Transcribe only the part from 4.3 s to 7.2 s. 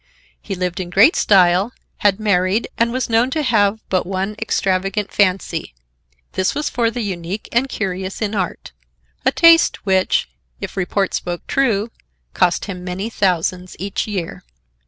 extravagant fancy. This was for the